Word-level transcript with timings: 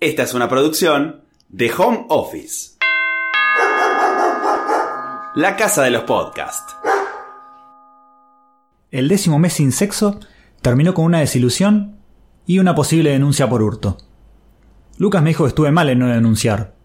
Esta 0.00 0.22
es 0.22 0.32
una 0.32 0.48
producción 0.48 1.22
de 1.48 1.72
Home 1.76 2.06
Office. 2.08 2.76
La 5.34 5.56
casa 5.56 5.82
de 5.82 5.90
los 5.90 6.04
podcasts. 6.04 6.76
El 8.92 9.08
décimo 9.08 9.40
mes 9.40 9.54
sin 9.54 9.72
sexo 9.72 10.20
terminó 10.62 10.94
con 10.94 11.04
una 11.04 11.18
desilusión 11.18 11.96
y 12.46 12.60
una 12.60 12.76
posible 12.76 13.10
denuncia 13.10 13.48
por 13.48 13.60
hurto. 13.60 13.98
Lucas 14.98 15.20
me 15.20 15.30
dijo 15.30 15.42
que 15.42 15.48
estuve 15.48 15.72
mal 15.72 15.90
en 15.90 15.98
no 15.98 16.06
denunciar. 16.06 16.76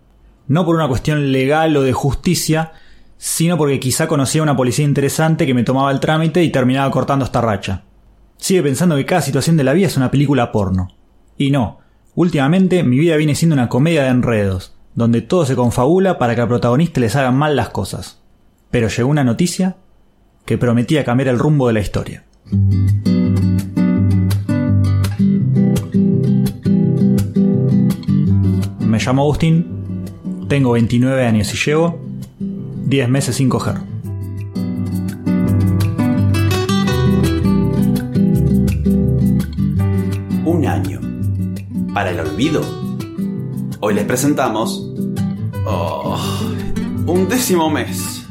No 0.47 0.65
por 0.65 0.73
una 0.73 0.87
cuestión 0.87 1.31
legal 1.31 1.77
o 1.77 1.83
de 1.83 1.93
justicia, 1.93 2.71
sino 3.19 3.59
porque 3.59 3.79
quizá 3.79 4.07
conocía 4.07 4.41
a 4.41 4.45
una 4.45 4.57
policía 4.57 4.85
interesante 4.85 5.45
que 5.45 5.53
me 5.53 5.63
tomaba 5.63 5.91
el 5.91 5.99
trámite 5.99 6.43
y 6.43 6.49
terminaba 6.51 6.89
cortando 6.89 7.25
esta 7.25 7.41
racha. 7.41 7.83
Sigue 8.37 8.63
pensando 8.63 8.95
que 8.95 9.05
cada 9.05 9.21
situación 9.21 9.55
de 9.55 9.65
la 9.65 9.73
vida 9.73 9.85
es 9.85 9.97
una 9.97 10.09
película 10.09 10.51
porno. 10.51 10.87
Y 11.37 11.51
no, 11.51 11.82
últimamente 12.15 12.83
mi 12.83 12.99
vida 12.99 13.15
viene 13.17 13.35
siendo 13.35 13.53
una 13.53 13.69
comedia 13.69 14.03
de 14.03 14.09
enredos, 14.09 14.73
donde 14.95 15.21
todo 15.21 15.45
se 15.45 15.55
confabula 15.55 16.17
para 16.17 16.35
que 16.35 16.41
al 16.41 16.47
protagonista 16.47 16.99
les 16.99 17.15
hagan 17.15 17.35
mal 17.35 17.55
las 17.55 17.69
cosas. 17.69 18.19
Pero 18.71 18.87
llegó 18.87 19.09
una 19.09 19.23
noticia 19.23 19.75
que 20.45 20.57
prometía 20.57 21.05
cambiar 21.05 21.29
el 21.29 21.39
rumbo 21.39 21.67
de 21.67 21.73
la 21.73 21.79
historia. 21.79 22.23
Me 28.79 28.99
llamo 28.99 29.23
Agustín, 29.23 30.05
tengo 30.47 30.73
29 30.73 31.25
años 31.25 31.53
y 31.53 31.57
llevo 31.57 31.99
10 32.39 33.09
meses 33.09 33.35
sin 33.37 33.49
coger. 33.49 33.92
Para 41.93 42.09
el 42.09 42.19
olvido. 42.19 42.63
Hoy 43.79 43.93
les 43.93 44.05
presentamos... 44.05 44.89
Oh, 45.65 46.19
un 47.05 47.27
décimo 47.29 47.69
mes. 47.69 48.25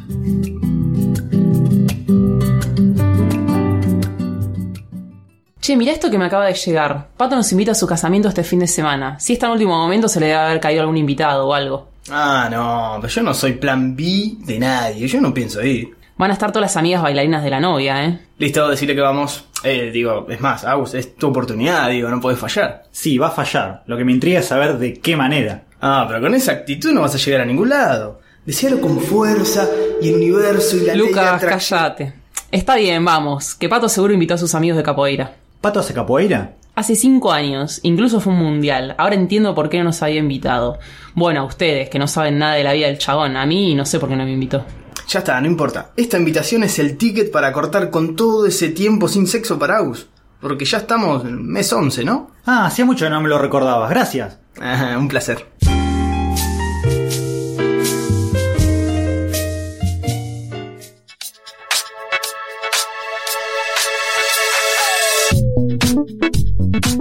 Che, 5.61 5.77
mira 5.77 5.93
esto 5.93 6.11
que 6.11 6.19
me 6.19 6.25
acaba 6.25 6.47
de 6.47 6.55
llegar. 6.55 7.11
Pato 7.17 7.37
nos 7.37 7.53
invita 7.53 7.71
a 7.71 7.75
su 7.77 7.87
casamiento 7.87 8.29
este 8.29 8.43
fin 8.43 8.59
de 8.59 8.67
semana. 8.67 9.21
Si 9.21 9.35
está 9.35 9.47
en 9.47 9.53
último 9.53 9.79
momento 9.79 10.09
se 10.09 10.19
le 10.19 10.27
debe 10.27 10.39
haber 10.39 10.61
caído 10.61 10.81
algún 10.81 10.97
invitado 10.97 11.47
o 11.47 11.55
algo. 11.55 11.89
Ah, 12.11 12.49
no, 12.51 12.99
pero 13.01 13.13
yo 13.13 13.23
no 13.23 13.33
soy 13.33 13.53
plan 13.53 13.95
B 13.95 14.39
de 14.41 14.59
nadie, 14.59 15.07
yo 15.07 15.21
no 15.21 15.33
pienso 15.33 15.63
ir. 15.63 16.02
Van 16.17 16.31
a 16.31 16.35
estar 16.35 16.53
todas 16.53 16.63
las 16.71 16.77
amigas 16.77 17.03
bailarinas 17.03 17.43
de 17.43 17.51
la 17.51 17.61
novia, 17.61 18.05
¿eh? 18.05 18.19
Listo, 18.39 18.69
decirle 18.69 18.95
que 18.95 19.01
vamos. 19.01 19.45
Eh, 19.65 19.91
digo, 19.93 20.27
es 20.29 20.41
más, 20.41 20.65
Agus, 20.65 20.95
es 20.95 21.17
tu 21.17 21.29
oportunidad, 21.29 21.89
digo, 21.89 22.09
no 22.09 22.21
puedes 22.21 22.39
fallar. 22.39 22.85
Sí, 22.91 23.19
va 23.19 23.29
a 23.29 23.31
fallar. 23.31 23.83
Lo 23.87 23.97
que 23.97 24.05
me 24.05 24.13
intriga 24.13 24.41
es 24.41 24.47
saber 24.47 24.79
de 24.79 24.95
qué 24.95 25.17
manera. 25.17 25.63
Ah, 25.81 26.05
pero 26.07 26.21
con 26.21 26.35
esa 26.35 26.53
actitud 26.53 26.93
no 26.93 27.01
vas 27.01 27.15
a 27.15 27.19
llegar 27.19 27.41
a 27.41 27.45
ningún 27.45 27.69
lado. 27.71 28.21
Decíalo 28.45 28.81
con 28.81 28.99
fuerza 29.01 29.69
y 30.01 30.09
el 30.09 30.17
universo 30.17 30.77
y 30.77 30.81
la 30.81 30.95
ley 30.95 31.07
Lucas, 31.07 31.33
atracción. 31.35 31.81
callate. 31.81 32.13
Está 32.51 32.77
bien, 32.77 33.05
vamos, 33.05 33.55
que 33.55 33.69
Pato 33.69 33.89
seguro 33.89 34.13
invitó 34.13 34.35
a 34.35 34.39
sus 34.39 34.55
amigos 34.55 34.77
de 34.77 34.83
capoeira. 34.83 35.33
¿Pato 35.61 35.81
hace 35.81 35.95
capoeira? 35.95 36.53
Hace 36.75 36.97
cinco 36.97 37.33
años, 37.33 37.81
incluso 37.83 38.21
fue 38.21 38.33
un 38.33 38.41
mundial. 38.41 38.95
Ahora 38.99 39.15
entiendo 39.15 39.55
por 39.55 39.69
qué 39.69 39.79
no 39.79 39.85
nos 39.85 40.03
había 40.03 40.19
invitado. 40.21 40.79
Bueno, 41.15 41.41
a 41.41 41.45
ustedes, 41.45 41.89
que 41.89 41.99
no 41.99 42.07
saben 42.09 42.39
nada 42.39 42.55
de 42.55 42.65
la 42.65 42.73
vida 42.73 42.87
del 42.89 42.99
chabón. 42.99 43.37
A 43.37 43.47
mí 43.47 43.75
no 43.75 43.85
sé 43.85 43.99
por 44.01 44.09
qué 44.09 44.17
no 44.17 44.25
me 44.25 44.33
invitó. 44.33 44.65
Ya 45.09 45.19
está, 45.19 45.41
no 45.41 45.47
importa. 45.47 45.93
Esta 45.97 46.19
invitación 46.19 46.65
es 46.65 46.79
el 46.79 46.97
ticket 46.97 47.31
para 47.31 47.53
cortar 47.53 47.91
con 47.91 48.17
todo 48.17 48.47
ese 48.47 48.69
tiempo 48.71 49.09
sin 49.09 49.27
sexo 49.27 49.59
para 49.59 49.79
Agus. 49.79 50.07
Porque 50.41 50.65
ya 50.65 50.79
estamos 50.79 51.25
en 51.25 51.47
mes 51.47 51.73
11, 51.73 52.05
¿no? 52.05 52.31
Ah, 52.47 52.67
hacía 52.67 52.85
mucho 52.85 53.05
que 53.05 53.11
no 53.11 53.21
me 53.21 53.29
lo 53.29 53.39
recordabas. 53.39 53.91
Gracias. 53.91 54.39
Ajá, 54.61 54.99
un 54.99 55.09
placer. 55.09 55.47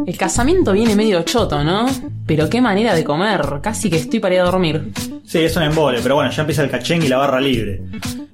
El 0.05 0.17
casamiento 0.17 0.73
viene 0.73 0.95
medio 0.95 1.23
choto, 1.23 1.63
¿no? 1.63 1.87
Pero 2.27 2.49
qué 2.49 2.61
manera 2.61 2.93
de 2.93 3.03
comer. 3.03 3.59
Casi 3.63 3.89
que 3.89 3.97
estoy 3.97 4.19
para 4.19 4.35
ir 4.35 4.41
a 4.41 4.45
dormir. 4.45 4.91
Sí, 5.31 5.39
es 5.39 5.55
un 5.55 5.63
embole, 5.63 6.01
pero 6.03 6.15
bueno, 6.15 6.29
ya 6.29 6.41
empieza 6.41 6.61
el 6.61 6.69
cachengue 6.69 7.05
y 7.05 7.09
la 7.09 7.15
barra 7.15 7.39
libre. 7.39 7.81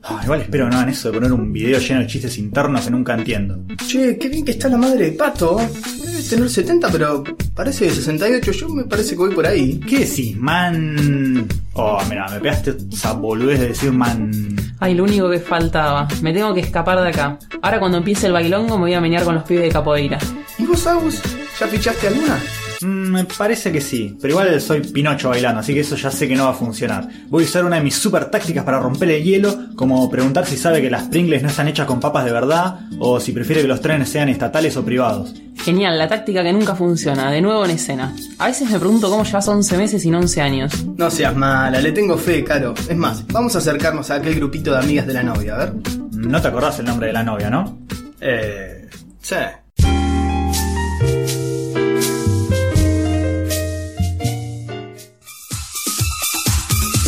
Ah, 0.01 0.19
igual 0.23 0.41
espero 0.41 0.65
que 0.65 0.71
no 0.71 0.77
hagan 0.77 0.89
eso 0.89 1.11
de 1.11 1.13
poner 1.13 1.31
un 1.31 1.53
video 1.53 1.77
lleno 1.77 1.99
de 1.99 2.07
chistes 2.07 2.39
internos 2.39 2.85
que 2.85 2.89
nunca 2.89 3.13
entiendo. 3.13 3.59
Che, 3.85 4.17
qué 4.17 4.27
bien 4.27 4.43
que 4.43 4.53
está 4.53 4.67
la 4.67 4.77
madre 4.77 5.11
de 5.11 5.11
Pato. 5.11 5.57
Debe 5.57 6.23
tener 6.23 6.49
70, 6.49 6.89
pero 6.89 7.23
parece 7.53 7.85
de 7.85 7.91
68. 7.91 8.51
Yo 8.51 8.69
me 8.69 8.83
parece 8.85 9.11
que 9.11 9.17
voy 9.17 9.35
por 9.35 9.45
ahí. 9.45 9.79
¿Qué 9.87 9.99
decís, 9.99 10.35
man? 10.37 11.47
Oh, 11.73 11.99
mira, 12.09 12.25
me 12.31 12.39
pegaste 12.39 12.75
esa 12.91 13.13
boludez 13.13 13.59
de 13.59 13.67
decir 13.67 13.91
man. 13.91 14.31
Ay, 14.79 14.95
lo 14.95 15.03
único 15.03 15.29
que 15.29 15.37
faltaba. 15.37 16.07
Me 16.23 16.33
tengo 16.33 16.51
que 16.55 16.61
escapar 16.61 16.99
de 16.99 17.09
acá. 17.09 17.37
Ahora 17.61 17.79
cuando 17.79 17.99
empiece 17.99 18.25
el 18.25 18.33
bailongo 18.33 18.75
me 18.79 18.85
voy 18.85 18.93
a 18.95 19.01
menear 19.01 19.23
con 19.23 19.35
los 19.35 19.43
pibes 19.43 19.65
de 19.65 19.69
capoeira. 19.69 20.17
¿Y 20.57 20.65
vos, 20.65 20.87
Agus? 20.87 21.21
¿Ya 21.59 21.67
fichaste 21.67 22.07
alguna? 22.07 22.39
Mm, 22.81 23.11
me 23.11 23.25
parece 23.25 23.71
que 23.71 23.81
sí, 23.81 24.17
pero 24.21 24.33
igual 24.33 24.61
soy 24.61 24.81
Pinocho 24.81 25.29
bailando, 25.29 25.61
así 25.61 25.73
que 25.73 25.81
eso 25.81 25.95
ya 25.95 26.11
sé 26.11 26.27
que 26.27 26.35
no 26.35 26.45
va 26.45 26.51
a 26.51 26.53
funcionar. 26.53 27.07
Voy 27.29 27.43
a 27.43 27.47
usar 27.47 27.65
una 27.65 27.77
de 27.77 27.83
mis 27.83 27.95
super 27.95 28.25
tácticas 28.25 28.63
para 28.63 28.79
romper 28.79 29.09
el 29.09 29.23
hielo, 29.23 29.55
como 29.75 30.09
preguntar 30.09 30.45
si 30.45 30.57
sabe 30.57 30.81
que 30.81 30.89
las 30.89 31.03
Pringles 31.03 31.41
no 31.41 31.49
están 31.49 31.67
hechas 31.67 31.87
con 31.87 31.99
papas 31.99 32.25
de 32.25 32.31
verdad, 32.31 32.79
o 32.99 33.19
si 33.19 33.31
prefiere 33.31 33.61
que 33.61 33.67
los 33.67 33.81
trenes 33.81 34.09
sean 34.09 34.29
estatales 34.29 34.77
o 34.77 34.85
privados. 34.85 35.33
Genial, 35.55 35.97
la 35.97 36.07
táctica 36.07 36.43
que 36.43 36.53
nunca 36.53 36.75
funciona. 36.75 37.31
De 37.31 37.41
nuevo 37.41 37.65
en 37.65 37.71
escena. 37.71 38.15
A 38.37 38.47
veces 38.47 38.69
me 38.69 38.79
pregunto 38.79 39.09
cómo 39.09 39.23
llevas 39.23 39.47
11 39.47 39.77
meses 39.77 40.05
y 40.05 40.11
no 40.11 40.19
11 40.19 40.41
años. 40.41 40.85
No 40.97 41.09
seas 41.09 41.35
mala, 41.35 41.81
le 41.81 41.91
tengo 41.91 42.17
fe, 42.17 42.43
Caro. 42.43 42.73
Es 42.87 42.95
más, 42.95 43.25
vamos 43.27 43.55
a 43.55 43.57
acercarnos 43.57 44.09
a 44.11 44.15
aquel 44.15 44.35
grupito 44.35 44.71
de 44.71 44.79
amigas 44.79 45.07
de 45.07 45.13
la 45.13 45.23
novia, 45.23 45.55
a 45.55 45.57
ver. 45.57 45.73
No 46.11 46.41
te 46.41 46.47
acordás 46.47 46.79
el 46.79 46.85
nombre 46.85 47.07
de 47.07 47.13
la 47.13 47.23
novia, 47.23 47.49
¿no? 47.49 47.79
Eh. 48.21 48.87
Sí. 49.21 49.35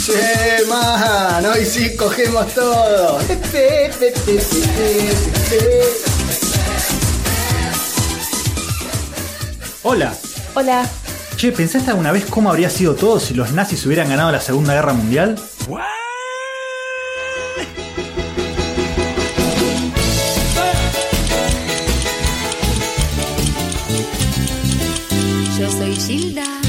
Che, 0.09 0.65
man, 0.67 1.45
hoy 1.45 1.63
sí 1.65 1.95
cogemos 1.95 2.51
todo. 2.55 3.19
Hola. 9.83 10.13
Hola. 10.55 10.89
Che, 11.37 11.51
¿pensaste 11.51 11.91
alguna 11.91 12.11
vez 12.11 12.25
cómo 12.25 12.49
habría 12.49 12.71
sido 12.71 12.95
todo 12.95 13.19
si 13.19 13.35
los 13.35 13.51
nazis 13.51 13.85
hubieran 13.85 14.09
ganado 14.09 14.31
la 14.31 14.41
Segunda 14.41 14.73
Guerra 14.73 14.93
Mundial? 14.93 15.39
Yo 25.59 25.69
soy 25.69 25.95
Gilda. 25.95 26.68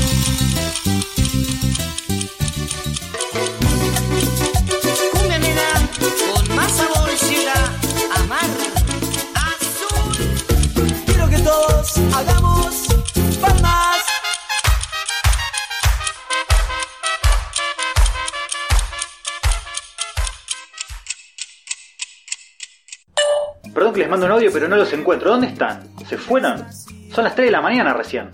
Perdón 23.80 23.94
que 23.94 24.00
les 24.00 24.10
mando 24.10 24.26
un 24.26 24.32
audio, 24.32 24.50
pero 24.52 24.68
no 24.68 24.76
los 24.76 24.92
encuentro. 24.92 25.30
¿Dónde 25.30 25.46
están? 25.46 25.88
¿Se 26.06 26.18
fueron? 26.18 26.66
Son 27.14 27.24
las 27.24 27.34
3 27.34 27.46
de 27.46 27.50
la 27.50 27.62
mañana 27.62 27.94
recién. 27.94 28.30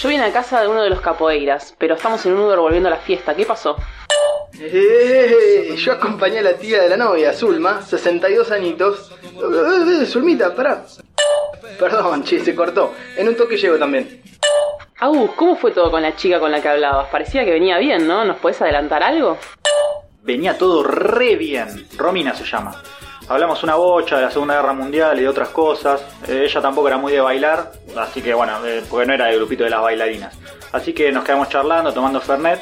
Yo 0.00 0.08
vine 0.08 0.24
a 0.24 0.32
casa 0.32 0.62
de 0.62 0.68
uno 0.68 0.82
de 0.82 0.88
los 0.88 1.02
capoeiras, 1.02 1.74
pero 1.76 1.94
estamos 1.94 2.24
en 2.24 2.32
un 2.32 2.40
Uber 2.40 2.58
volviendo 2.58 2.88
a 2.88 2.92
la 2.92 2.96
fiesta. 2.96 3.34
¿Qué 3.34 3.44
pasó? 3.44 3.76
Eh, 4.58 5.74
yo 5.76 5.92
acompañé 5.92 6.38
a 6.38 6.42
la 6.42 6.54
tía 6.54 6.80
de 6.80 6.88
la 6.88 6.96
novia, 6.96 7.34
Zulma, 7.34 7.82
62 7.82 8.50
añitos. 8.50 9.12
Eh, 9.22 10.04
eh, 10.04 10.06
Zulmita, 10.06 10.54
pará. 10.54 10.86
Perdón, 11.78 12.24
che, 12.24 12.40
se 12.40 12.54
cortó. 12.54 12.94
En 13.18 13.28
un 13.28 13.36
toque 13.36 13.58
llego 13.58 13.76
también. 13.76 14.22
Agus, 15.00 15.32
¿cómo 15.36 15.54
fue 15.54 15.72
todo 15.72 15.90
con 15.90 16.00
la 16.00 16.16
chica 16.16 16.40
con 16.40 16.50
la 16.50 16.62
que 16.62 16.68
hablabas? 16.70 17.10
Parecía 17.10 17.44
que 17.44 17.50
venía 17.50 17.76
bien, 17.76 18.06
¿no? 18.06 18.24
¿Nos 18.24 18.38
podés 18.38 18.62
adelantar 18.62 19.02
algo? 19.02 19.36
Venía 20.22 20.56
todo 20.56 20.82
re 20.82 21.36
bien. 21.36 21.88
Romina 21.98 22.34
se 22.34 22.44
llama. 22.44 22.82
Hablamos 23.32 23.62
una 23.62 23.76
bocha 23.76 24.16
de 24.16 24.24
la 24.24 24.30
Segunda 24.30 24.56
Guerra 24.56 24.74
Mundial 24.74 25.18
y 25.18 25.22
de 25.22 25.28
otras 25.28 25.48
cosas. 25.48 26.04
Eh, 26.28 26.42
ella 26.44 26.60
tampoco 26.60 26.88
era 26.88 26.98
muy 26.98 27.14
de 27.14 27.20
bailar, 27.22 27.72
así 27.96 28.20
que 28.20 28.34
bueno, 28.34 28.52
eh, 28.66 28.82
porque 28.90 29.06
no 29.06 29.14
era 29.14 29.28
del 29.28 29.36
grupito 29.36 29.64
de 29.64 29.70
las 29.70 29.80
bailarinas. 29.80 30.38
Así 30.70 30.92
que 30.92 31.10
nos 31.10 31.24
quedamos 31.24 31.48
charlando, 31.48 31.94
tomando 31.94 32.20
Fernet. 32.20 32.60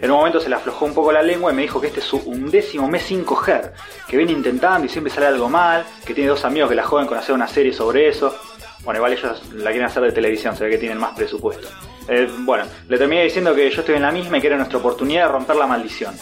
En 0.00 0.10
un 0.10 0.16
momento 0.16 0.40
se 0.40 0.48
le 0.48 0.56
aflojó 0.56 0.86
un 0.86 0.92
poco 0.92 1.12
la 1.12 1.22
lengua 1.22 1.52
y 1.52 1.54
me 1.54 1.62
dijo 1.62 1.80
que 1.80 1.86
este 1.86 2.00
es 2.00 2.06
su 2.06 2.16
undécimo 2.16 2.88
mes 2.88 3.04
sin 3.04 3.22
coger, 3.22 3.72
que 4.08 4.16
viene 4.16 4.32
intentando 4.32 4.86
y 4.86 4.88
siempre 4.88 5.12
sale 5.12 5.28
algo 5.28 5.48
mal, 5.48 5.84
que 6.04 6.14
tiene 6.14 6.30
dos 6.30 6.44
amigos 6.44 6.68
que 6.68 6.74
la 6.74 6.82
joden 6.82 7.06
con 7.06 7.16
hacer 7.16 7.36
una 7.36 7.46
serie 7.46 7.72
sobre 7.72 8.08
eso. 8.08 8.36
Bueno, 8.82 8.98
igual 8.98 9.12
ellos 9.12 9.40
la 9.54 9.70
quieren 9.70 9.86
hacer 9.86 10.02
de 10.02 10.10
televisión, 10.10 10.56
se 10.56 10.64
ve 10.64 10.70
que 10.70 10.78
tienen 10.78 10.98
más 10.98 11.14
presupuesto. 11.14 11.68
Eh, 12.08 12.28
bueno, 12.40 12.64
le 12.88 12.98
terminé 12.98 13.22
diciendo 13.22 13.54
que 13.54 13.70
yo 13.70 13.82
estoy 13.82 13.94
en 13.94 14.02
la 14.02 14.10
misma 14.10 14.38
y 14.38 14.40
que 14.40 14.48
era 14.48 14.56
nuestra 14.56 14.78
oportunidad 14.78 15.26
de 15.26 15.32
romper 15.32 15.54
la 15.54 15.68
maldición. 15.68 16.12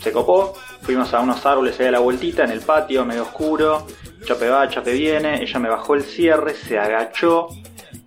Se 0.00 0.10
copó, 0.10 0.54
fuimos 0.88 1.12
a 1.12 1.20
unos 1.20 1.44
árboles 1.44 1.78
ahí 1.80 1.88
a 1.88 1.90
la 1.90 1.98
vueltita 1.98 2.44
en 2.44 2.50
el 2.50 2.62
patio, 2.62 3.04
medio 3.04 3.24
oscuro. 3.24 3.86
Chape 4.24 4.48
va, 4.48 4.66
chape 4.70 4.94
viene, 4.94 5.42
ella 5.42 5.58
me 5.58 5.68
bajó 5.68 5.94
el 5.94 6.02
cierre, 6.02 6.54
se 6.54 6.78
agachó. 6.78 7.48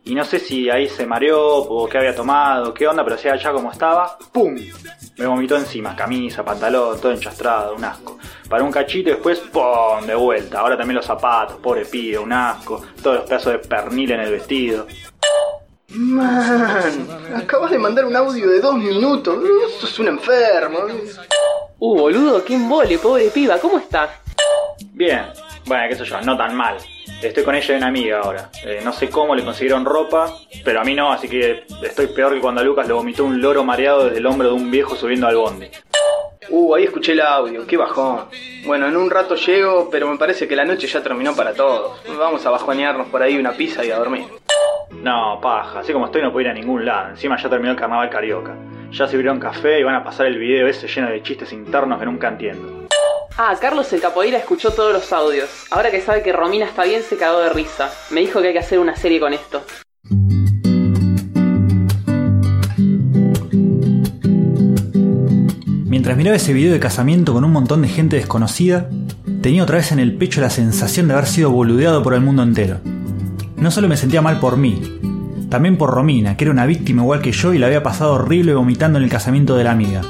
Y 0.04 0.16
no 0.16 0.26
sé 0.26 0.40
si 0.40 0.68
ahí 0.68 0.90
se 0.90 1.06
mareó 1.06 1.58
o 1.58 1.88
qué 1.88 2.00
había 2.00 2.16
tomado, 2.16 2.74
qué 2.74 2.88
onda, 2.88 3.04
pero 3.04 3.20
se 3.20 3.30
agachó 3.30 3.54
como 3.54 3.72
estaba. 3.72 4.18
¡Pum! 4.32 4.56
Me 5.16 5.28
vomitó 5.28 5.58
encima, 5.58 5.96
camisa, 5.96 6.44
pantalón, 6.44 7.00
todo 7.00 7.12
enchastrado, 7.12 7.76
un 7.76 7.86
asco. 7.86 8.18
Para 8.50 8.64
un 8.64 8.72
cachito 8.72 9.12
y 9.12 9.14
después, 9.14 9.38
¡pum! 9.38 10.04
De 10.08 10.16
vuelta. 10.16 10.62
Ahora 10.62 10.76
también 10.76 10.96
los 10.96 11.06
zapatos, 11.06 11.58
pobre 11.58 11.86
pibe, 11.86 12.18
un 12.18 12.34
asco. 12.34 12.82
Todos 13.04 13.18
los 13.18 13.26
pedazos 13.26 13.54
de 13.54 13.60
pernil 13.60 14.10
en 14.10 14.22
el 14.22 14.32
vestido. 14.32 14.88
Man, 15.90 17.08
acabas 17.36 17.70
de 17.70 17.78
mandar 17.78 18.06
un 18.06 18.16
audio 18.16 18.50
de 18.50 18.60
dos 18.60 18.74
minutos. 18.74 19.38
Sos 19.80 20.00
un 20.00 20.08
enfermo. 20.08 20.80
Uh, 21.84 21.98
boludo, 21.98 22.46
qué 22.46 22.54
embole, 22.54 23.00
pobre 23.00 23.32
piba, 23.32 23.58
¿cómo 23.58 23.80
está? 23.80 24.22
Bien, 24.94 25.26
bueno, 25.66 25.86
qué 25.90 25.96
sé 25.96 26.06
yo, 26.06 26.22
no 26.22 26.38
tan 26.38 26.56
mal. 26.56 26.78
Estoy 27.24 27.44
con 27.44 27.56
ella 27.56 27.74
y 27.74 27.78
una 27.78 27.88
amiga 27.88 28.20
ahora. 28.20 28.52
Eh, 28.64 28.82
no 28.84 28.94
sé 28.94 29.10
cómo 29.10 29.34
le 29.34 29.44
consiguieron 29.44 29.84
ropa, 29.84 30.32
pero 30.64 30.80
a 30.80 30.84
mí 30.84 30.94
no, 30.94 31.12
así 31.12 31.28
que 31.28 31.64
estoy 31.82 32.06
peor 32.06 32.36
que 32.36 32.40
cuando 32.40 32.62
a 32.62 32.64
Lucas 32.64 32.86
le 32.86 32.94
vomitó 32.94 33.26
un 33.26 33.42
loro 33.42 33.64
mareado 33.64 34.06
desde 34.06 34.20
el 34.20 34.28
hombro 34.28 34.50
de 34.50 34.54
un 34.54 34.70
viejo 34.70 34.96
subiendo 34.96 35.26
al 35.26 35.38
bondi. 35.38 35.72
Uh, 36.52 36.76
ahí 36.76 36.84
escuché 36.84 37.14
el 37.14 37.22
audio, 37.22 37.66
qué 37.66 37.78
bajón. 37.78 38.26
Bueno, 38.64 38.88
en 38.88 38.96
un 38.96 39.10
rato 39.10 39.34
llego, 39.34 39.90
pero 39.90 40.08
me 40.08 40.20
parece 40.20 40.48
que 40.48 40.56
la 40.56 40.66
noche 40.66 40.86
ya 40.86 41.02
terminó 41.02 41.36
para 41.36 41.56
todos. 41.56 42.00
Vamos 42.16 42.46
a 42.46 42.52
bajonearnos 42.52 43.08
por 43.08 43.24
ahí 43.24 43.38
una 43.38 43.54
pizza 43.54 43.84
y 43.84 43.90
a 43.90 43.98
dormir. 43.98 44.26
No, 44.92 45.40
paja, 45.42 45.80
así 45.80 45.94
como 45.94 46.06
estoy 46.06 46.22
no 46.22 46.32
puedo 46.32 46.46
ir 46.46 46.52
a 46.52 46.54
ningún 46.54 46.86
lado. 46.86 47.10
Encima 47.10 47.42
ya 47.42 47.50
terminó 47.50 47.72
el 47.72 47.78
carnaval 47.78 48.12
carioca. 48.12 48.56
Ya 48.92 49.08
sirvieron 49.08 49.40
café 49.40 49.80
y 49.80 49.84
van 49.84 49.96
a 49.96 50.04
pasar 50.04 50.26
el 50.26 50.38
video 50.38 50.68
ese 50.68 50.86
lleno 50.88 51.10
de 51.10 51.24
chistes 51.24 51.54
internos 51.54 51.98
que 51.98 52.06
nunca 52.06 52.28
entiendo. 52.28 52.88
Ah, 53.38 53.56
Carlos 53.60 53.92
el 53.94 54.02
capoeira 54.02 54.38
escuchó 54.38 54.72
todos 54.72 54.92
los 54.92 55.14
audios. 55.14 55.66
Ahora 55.72 55.90
que 55.92 56.02
sabe 56.02 56.22
que 56.22 56.34
Romina 56.34 56.66
está 56.66 56.84
bien, 56.84 57.02
se 57.02 57.16
cagó 57.16 57.40
de 57.40 57.50
risa. 57.50 57.90
Me 58.10 58.20
dijo 58.20 58.42
que 58.42 58.48
hay 58.48 58.54
que 58.54 58.60
hacer 58.60 58.80
una 58.80 58.98
serie 58.98 59.22
con 59.22 59.34
esto. 59.34 59.64
Mientras 65.86 66.18
miraba 66.18 66.36
ese 66.36 66.52
video 66.52 66.74
de 66.74 66.80
casamiento 66.82 67.32
con 67.32 67.46
un 67.46 67.52
montón 67.54 67.82
de 67.84 67.88
gente 67.88 68.18
desconocida, 68.18 68.90
tenía 69.42 69.64
otra 69.64 69.78
vez 69.78 69.94
en 69.94 70.00
el 70.00 70.18
pecho 70.18 70.42
la 70.42 70.50
sensación 70.50 71.08
de 71.08 71.14
haber 71.14 71.28
sido 71.28 71.50
boludeado 71.52 72.04
por 72.04 72.14
el 72.14 72.22
mundo 72.22 72.44
entero. 72.44 72.82
No 73.56 73.72
solo 73.72 73.88
me 73.88 73.96
sentía 73.96 74.22
mal 74.22 74.40
por 74.40 74.58
mí, 74.58 75.00
también 75.52 75.78
por 75.78 75.92
Romina, 75.92 76.38
que 76.38 76.46
era 76.46 76.52
una 76.54 76.66
víctima 76.66 77.04
igual 77.04 77.22
que 77.22 77.34
yo 77.34 77.54
y 77.54 77.60
la 77.60 77.68
había 77.68 77.84
pasado 77.84 78.14
horrible 78.14 78.56
vomitando 78.56 78.98
en 78.98 79.04
el 79.04 79.12
casamiento 79.12 79.58
de 79.58 79.66
la 79.66 79.72
amiga. 79.72 80.02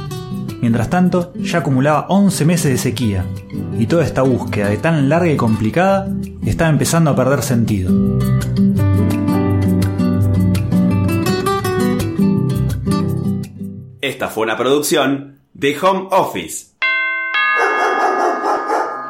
Mientras 0.62 0.92
tanto, 0.92 1.34
ya 1.36 1.60
acumulaba 1.60 2.06
11 2.10 2.46
meses 2.46 2.72
de 2.72 2.78
sequía, 2.78 3.26
y 3.78 3.88
toda 3.88 4.06
esta 4.06 4.22
búsqueda 4.22 4.70
de 4.70 4.78
tan 4.78 5.10
larga 5.10 5.32
y 5.32 5.36
complicada 5.36 6.08
estaba 6.46 6.70
empezando 6.70 7.10
a 7.10 7.16
perder 7.16 7.42
sentido. 7.42 7.92
Esta 14.00 14.28
fue 14.28 14.44
una 14.44 14.58
producción 14.58 15.40
de 15.54 15.76
Home 15.80 16.08
Office. 16.12 16.68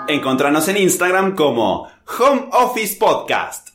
Encontranos 0.07 0.65
en 0.69 0.77
Instagram 0.77 1.35
como 1.35 1.89
Home 2.19 2.47
Office 2.53 2.95
Podcast. 2.97 3.70